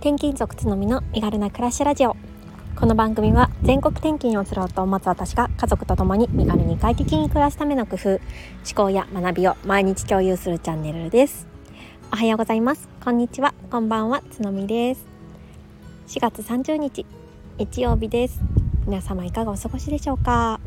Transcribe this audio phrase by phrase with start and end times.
[0.00, 2.16] 転勤族つのみの身軽な暮らしラジオ。
[2.74, 8.20] この番組は全国転勤をする夫を持つ私が家族と共に身軽に快適に暮らすための工夫思
[8.74, 11.46] 考や学びを毎日共有するチャンネルです。
[12.10, 12.88] おはようございます。
[13.04, 13.52] こんにちは。
[13.70, 14.22] こんばんは。
[14.30, 15.04] つのみです。
[16.06, 17.04] 4月30日
[17.58, 18.40] 日曜日です。
[18.86, 20.60] 皆様いかがお過ごしでしょうか、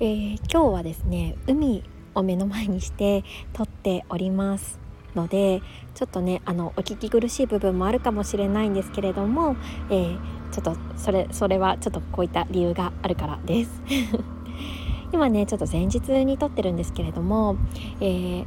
[0.00, 4.83] えー、今日はですね海を目の前にして撮っております。
[5.14, 5.62] ので
[5.94, 9.56] ちょっとねあのお聞き苦しい部分もあるかもしれないんですけれども、
[9.90, 10.18] えー、
[10.50, 13.82] ちょっとそれそれはちょっとこういった理由があるからです。
[15.12, 17.56] 今ねちょっと前日に撮ってるんですけれども、
[18.00, 18.44] えー、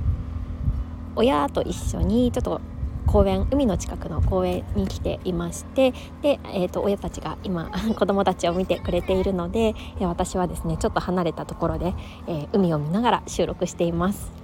[1.16, 2.59] 親と一緒にちょっと
[3.07, 11.93] 公園海の近くの公園に来ていましてで、えーと、親たちが今 子供たちを見てくれているので私はですねちょっと離れたところで、
[12.27, 14.37] えー、海を見ながら収録しています。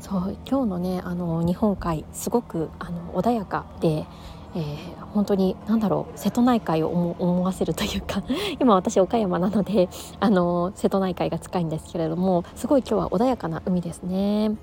[0.00, 4.06] そう今日のねあの日本海すごくあの穏やかで、
[4.54, 8.22] えー、本当に何だろう瀬戸内海を思わせるというか
[8.58, 14.56] 今私岡山なのであの瀬戸内海が近いんですけれどもすごい今日は穏やかな海ですね。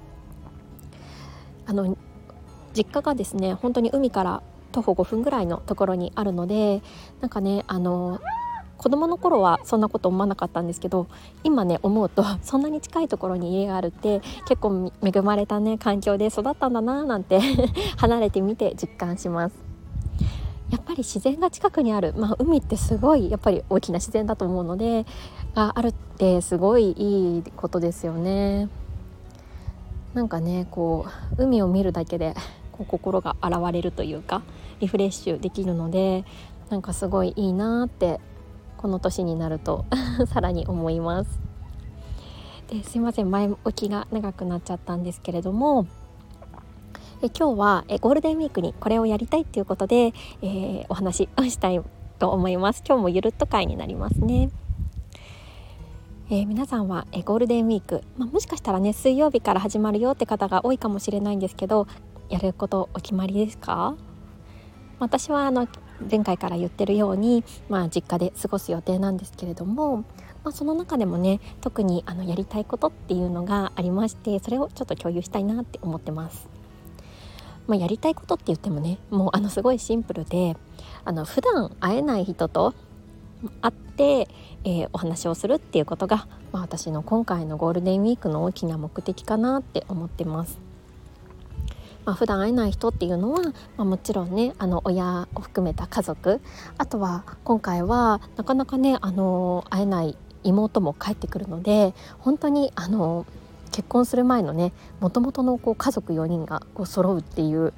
[1.65, 1.97] あの
[2.73, 6.81] 実家がですね本当に海から徒歩5分ぐらいのところにあるので
[7.19, 8.19] なんかねあの
[8.77, 11.07] 子供の頃はそんなこと思わなかったんですけど
[11.43, 17.39] 今ね思うと そんなに近いところに家があるって結構恵まれたね環境で育ったんだなーなんて
[17.97, 19.67] 離れてみて実感します。
[20.69, 25.05] やっぱり自然が近くにある、まあ、海ってすごいやっぱり大きな自然だと思うので
[25.55, 28.67] があるってすごいいいことですよね。
[30.13, 31.05] なんかねこ
[31.37, 32.35] う海を見るだけで
[32.71, 34.41] こう心が洗われるというか
[34.79, 36.25] リフレッシュできるので
[36.69, 38.19] なんかすごいいいなって
[38.77, 39.85] この年になると
[40.27, 41.39] さらに思います。
[42.69, 43.31] ですいません。
[43.31, 45.85] 前置きが長くなっちゃったんですけれども
[47.21, 51.81] え今日はえゴールデンウィークにこれをやりたいっていうことで、えー、お話をしたい
[52.19, 52.83] と思います。
[52.87, 54.49] 今日もゆるっと会になりますね。
[56.29, 61.87] えー、皆さんは、えゴールデンウィーク、まあ、もしかしたらね水曜日から始まるよって方が多いかもしれないんですけど
[62.27, 63.95] やることお決まりですか？
[64.99, 65.67] 私はあの
[66.09, 69.97] 前回から言ってるように、まあ、実家で過ごす予定なんですけれども、
[70.43, 76.47] まあ、その中でもね特にあのやりたいことっていうのがありましてそれをちょっと共有したいなって思ってます。
[77.67, 80.55] まあ、やりたいことって言ってもねもうあのすごいシンプルで
[81.03, 82.73] あの普段会えない人と
[83.61, 84.29] 会って、
[84.63, 90.66] えー、お話をするっていうことが、まあ、私の今回のゴールデンウィークの大きな目的かなって思ってます。
[92.07, 96.39] まあ、普段会えない人っていうのは、まあ、もちろんねあの親を含めた家族
[96.77, 103.25] あとは今回はなかなかねあの会えない妹も帰ってくるので本当にあの
[103.73, 107.73] 結婚する前のねもともとのこう家族4人がこう揃うっていう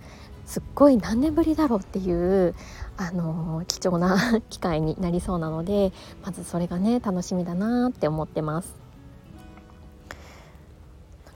[0.45, 2.53] すっごい何年ぶりだろうっていう
[2.97, 5.91] あの貴重な 機会になりそうなので
[6.23, 8.88] まずそれがね楽しみだなって思ってます。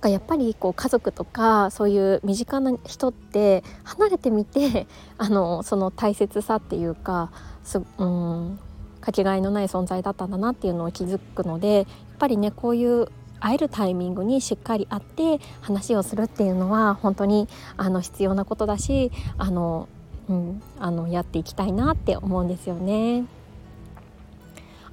[0.04, 4.86] かやっぱりこう家族とかそういう身近な人って離れてみて
[5.18, 7.32] あのその大切さっていうか
[7.64, 8.60] すうん
[9.00, 11.86] かけがえのない存在だったんだなっていうのを気づくのでやっ
[12.20, 13.08] ぱりねこういう
[13.40, 19.88] 会えるタイミングにしっかり会って話をするっていうのは本当にあの必要なことだしあの、
[20.30, 23.26] うん、あのやっていきたいなって思うんですよね。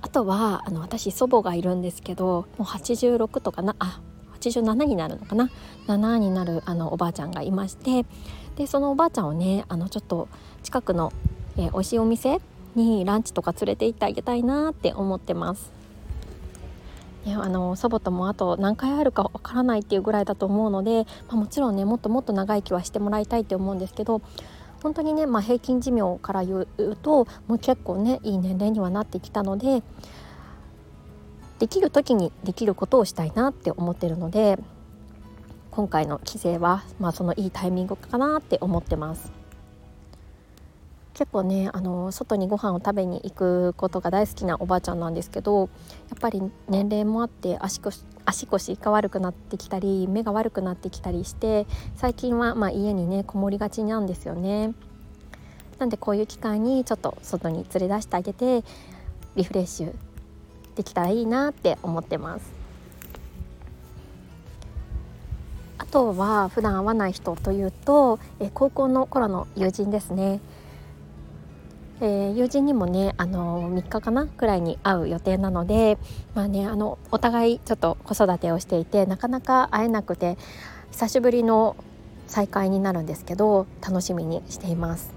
[0.02, 4.00] あとはあの私祖母がいるんですけどもう86とかなあ
[4.40, 5.50] 87になるのかな
[5.86, 8.04] ？7になるあのおばあちゃんがいまして
[8.56, 10.28] でそのおばあちゃんをねあのちょっと
[10.62, 11.12] 近くの、
[11.56, 12.40] えー、美味しいお店
[12.74, 15.72] にランチとか連れて行ってあげたいなって思ってます。
[17.26, 24.22] いやあの祖母ともあと何回あるかわからないっていうぐらいだと思うので、まあ、もちろんねもっともっと長生きはしてもらいたいって思うんですけど
[24.82, 29.82] 本当にね、まあ、平均寿命から言うともう結構ねいい年齢にはなってきたので
[31.60, 34.58] できる時にできることをしたいなって思ってるので
[35.70, 39.30] 今回の帰省は、まあ、そのいいタイミングかなって思ってます。
[41.14, 45.68] 結構ねあの外にご飯を食べに行くことが大好きなおばあちゃんなんですけど
[46.08, 54.72] やっぱり年齢もあって足腰足腰が悪くなってきたり目が悪くなってきたりして最近はまあ家にねこもりがちなんですよね。
[55.78, 58.64] なんでこういう機会にちょっと外に連れ出してあげて
[59.36, 59.94] リフレッシュ
[60.76, 62.60] できたらいいなって思ってます。
[65.78, 70.40] あとは普段会わない人というと、え高校の頃の友人ですね。
[72.02, 75.98] えー、友人にもねあの3日かなくらいに会う予定なので
[76.34, 80.38] まあねあのお互いちょっと子育てをしていてなかなか会えなくて
[80.92, 81.76] 久しぶりの
[82.26, 85.12] 再会になるんですけど楽しみにしています。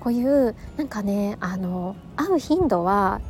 [0.00, 3.20] こういうなんかねあの会う頻度は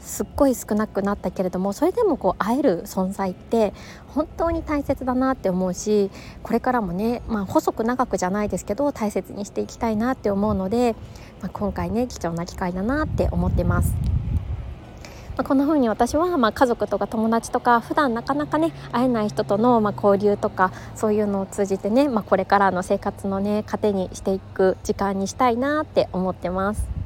[0.00, 3.72] すっごい少なくなったけれどもそれでもこう会える存在って
[4.08, 6.10] 本当に大切だなって思うし
[6.42, 10.94] これからもね、まあ、細く長くじゃないですけど大切にしていきたいなって思うので、
[11.40, 13.94] まあ、今回ね貴重な機会だなって思ってます。
[15.36, 26.97] まあ、こんな風に私はま家族とか友達とか普段なかなかね会えない人とのま交流とかそういうのを通じてね、まあ、これからの生活のね糧にしていく時間にしたいなって思ってます。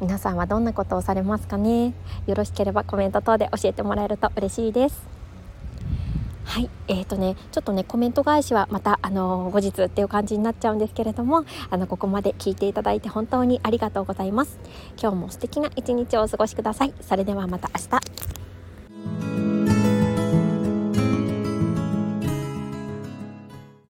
[0.00, 1.94] 皆さんはどんなことをされますかね？
[2.26, 5.02] よろしければコメント等で教えてもらえると嬉しいです。
[6.44, 14.58] はいえーとねちょっとねコメント返しはまたあの後日っていう感じになっちゃうんですけれどもあのここまで聞いていただいて本当にありがとうございます。
[15.00, 16.92] 今日も素敵な一日をお過ごしください。
[17.00, 18.03] それではまた明日。